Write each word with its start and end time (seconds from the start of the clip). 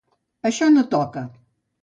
Això 0.49 0.69
no 0.71 0.85
toca. 0.95 1.25